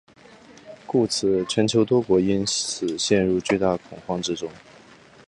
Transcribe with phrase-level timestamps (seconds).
[0.87, 4.49] 故此全球多国因此陷入巨大恐慌之中。